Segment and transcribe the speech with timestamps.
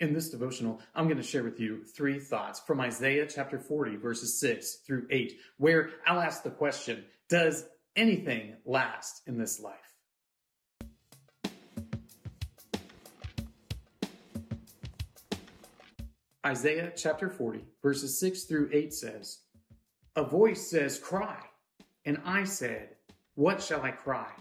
[0.00, 3.96] In this devotional, I'm going to share with you three thoughts from Isaiah chapter 40,
[3.96, 9.76] verses 6 through 8, where I'll ask the question Does anything last in this life?
[16.46, 19.40] Isaiah chapter 40, verses 6 through 8 says,
[20.16, 21.36] A voice says, Cry.
[22.06, 22.96] And I said,
[23.34, 24.32] What shall I cry?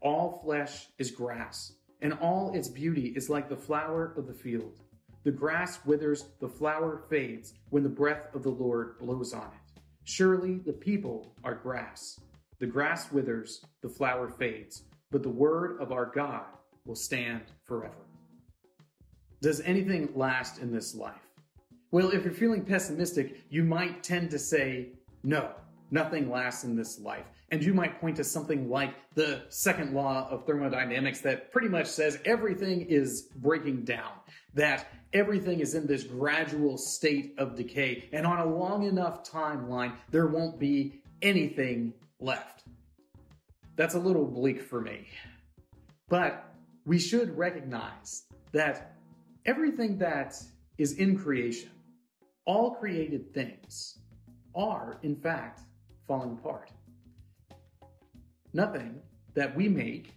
[0.00, 4.80] All flesh is grass, and all its beauty is like the flower of the field.
[5.26, 9.80] The grass withers, the flower fades when the breath of the Lord blows on it.
[10.04, 12.20] Surely the people are grass.
[12.60, 16.44] The grass withers, the flower fades, but the word of our God
[16.84, 18.06] will stand forever.
[19.42, 21.32] Does anything last in this life?
[21.90, 24.90] Well, if you're feeling pessimistic, you might tend to say,
[25.24, 25.50] no,
[25.90, 27.26] nothing lasts in this life.
[27.50, 31.86] And you might point to something like the second law of thermodynamics that pretty much
[31.86, 34.10] says everything is breaking down,
[34.54, 38.08] that everything is in this gradual state of decay.
[38.12, 42.64] And on a long enough timeline, there won't be anything left.
[43.76, 45.08] That's a little bleak for me.
[46.08, 46.44] But
[46.84, 48.96] we should recognize that
[49.46, 50.36] everything that
[50.78, 51.70] is in creation,
[52.44, 53.98] all created things,
[54.54, 55.60] are in fact
[56.06, 56.70] falling apart.
[58.52, 59.00] Nothing
[59.34, 60.14] that we make,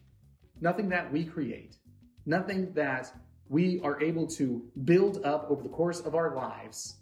[0.62, 1.78] nothing that we create,
[2.26, 3.12] nothing that
[3.50, 6.98] we are able to build up over the course of our lives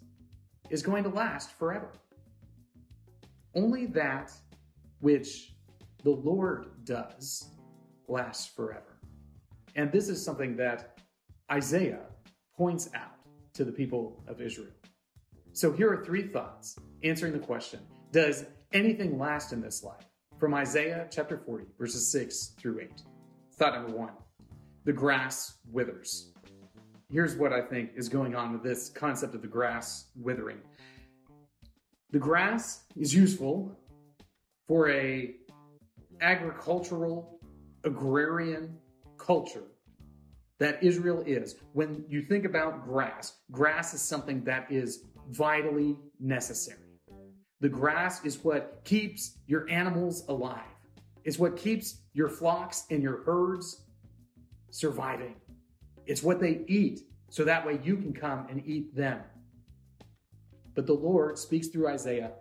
[0.70, 1.92] is going to last forever.
[3.54, 4.32] Only that
[5.00, 5.54] which
[6.02, 7.50] the Lord does
[8.08, 8.98] lasts forever.
[9.76, 10.98] And this is something that
[11.52, 12.06] Isaiah
[12.56, 13.16] points out
[13.54, 14.72] to the people of Israel.
[15.52, 20.04] So here are three thoughts answering the question Does anything last in this life?
[20.38, 23.02] From Isaiah chapter 40, verses 6 through 8.
[23.56, 24.12] Thought number one
[24.84, 26.32] the grass withers.
[27.10, 30.58] Here's what I think is going on with this concept of the grass withering.
[32.10, 33.78] The grass is useful
[34.66, 35.34] for a
[36.20, 37.40] agricultural
[37.84, 38.76] agrarian
[39.16, 39.64] culture
[40.58, 41.56] that Israel is.
[41.72, 47.00] When you think about grass, grass is something that is vitally necessary.
[47.60, 50.60] The grass is what keeps your animals alive.
[51.24, 53.82] It's what keeps your flocks and your herds
[54.70, 55.36] surviving.
[56.08, 59.20] It's what they eat, so that way you can come and eat them.
[60.74, 62.32] But the Lord speaks through Isaiah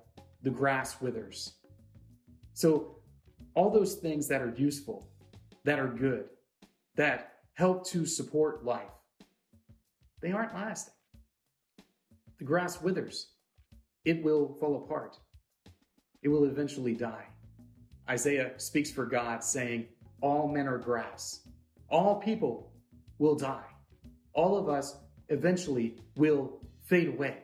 [0.42, 1.56] the grass withers.
[2.54, 2.96] So,
[3.54, 5.10] all those things that are useful,
[5.66, 6.26] that are good,
[6.96, 8.88] that help to support life,
[10.22, 10.94] they aren't lasting.
[12.38, 13.32] The grass withers,
[14.06, 15.18] it will fall apart,
[16.22, 17.26] it will eventually die.
[18.10, 19.88] Isaiah speaks for God, saying,
[20.22, 21.42] All men are grass,
[21.90, 22.72] all people
[23.20, 23.66] will die.
[24.34, 24.96] All of us
[25.30, 27.38] eventually will fade away.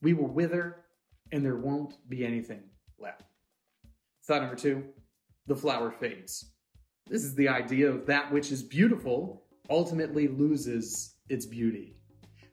[0.00, 0.84] We will wither,
[1.30, 2.62] and there won't be anything
[2.98, 3.22] left.
[4.24, 4.84] Thought number two
[5.46, 6.52] the flower fades.
[7.08, 11.96] This is the idea of that which is beautiful ultimately loses its beauty.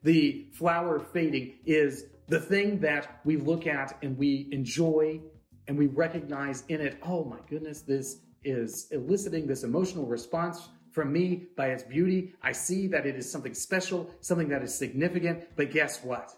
[0.03, 5.21] The flower fading is the thing that we look at and we enjoy
[5.67, 11.11] and we recognize in it, oh my goodness, this is eliciting this emotional response from
[11.11, 12.33] me by its beauty.
[12.41, 16.33] I see that it is something special, something that is significant, but guess what?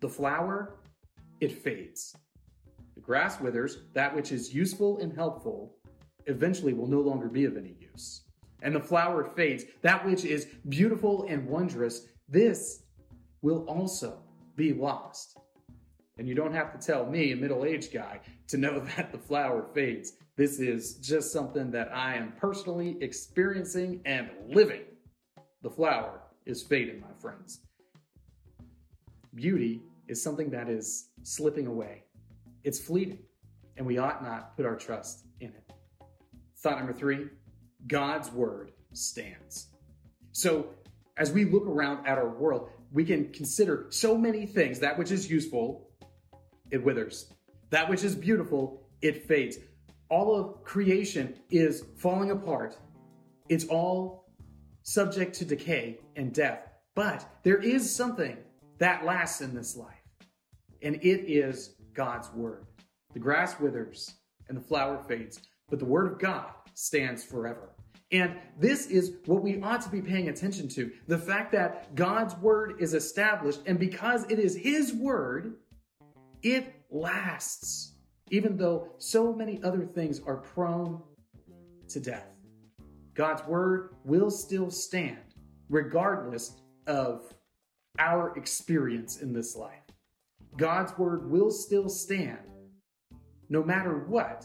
[0.00, 0.76] The flower,
[1.40, 2.14] it fades.
[2.94, 5.76] The grass withers, that which is useful and helpful
[6.26, 8.22] eventually will no longer be of any use.
[8.62, 12.82] And the flower fades, that which is beautiful and wondrous, this
[13.42, 14.18] will also
[14.56, 15.38] be lost.
[16.18, 19.18] And you don't have to tell me, a middle aged guy, to know that the
[19.18, 20.12] flower fades.
[20.38, 24.82] This is just something that I am personally experiencing and living.
[25.62, 27.62] The flower is fading, my friends.
[29.34, 32.04] Beauty is something that is slipping away,
[32.62, 33.18] it's fleeting,
[33.76, 35.72] and we ought not put our trust in it.
[36.58, 37.26] Thought number three
[37.88, 39.66] God's word stands.
[40.30, 40.68] So,
[41.16, 44.78] as we look around at our world, we can consider so many things.
[44.78, 45.90] That which is useful,
[46.70, 47.32] it withers.
[47.70, 49.58] That which is beautiful, it fades.
[50.10, 52.78] All of creation is falling apart.
[53.48, 54.32] It's all
[54.82, 56.60] subject to decay and death.
[56.94, 58.36] But there is something
[58.78, 60.02] that lasts in this life,
[60.82, 62.66] and it is God's word.
[63.12, 64.14] The grass withers
[64.48, 67.74] and the flower fades, but the word of God stands forever.
[68.10, 70.90] And this is what we ought to be paying attention to.
[71.08, 75.56] The fact that God's word is established, and because it is his word,
[76.42, 77.92] it lasts,
[78.30, 81.02] even though so many other things are prone
[81.88, 82.26] to death.
[83.14, 85.34] God's word will still stand,
[85.68, 87.32] regardless of
[87.98, 89.82] our experience in this life.
[90.56, 92.38] God's word will still stand
[93.48, 94.44] no matter what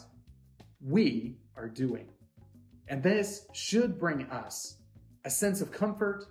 [0.82, 2.10] we are doing.
[2.88, 4.78] And this should bring us
[5.26, 6.26] a sense of comfort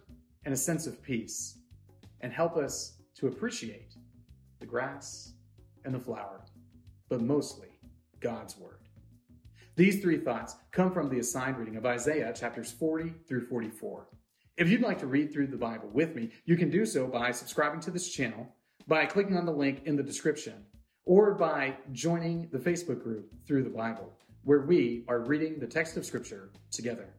[0.44, 1.58] and a sense of peace
[2.20, 3.94] and help us to appreciate
[4.60, 5.34] the grass
[5.84, 6.44] and the flower,
[7.12, 7.69] but mostly
[8.20, 8.79] God's word.
[9.76, 14.09] These three thoughts come from the assigned reading of Isaiah chapters 40 through 44.
[14.56, 17.31] If you'd like to read through the Bible with me, you can do so by
[17.31, 18.49] subscribing to this channel,
[18.88, 20.64] by clicking on the link in the description,
[21.05, 24.11] or by joining the Facebook group through the Bible,
[24.44, 27.11] where we are reading the text of Scripture together.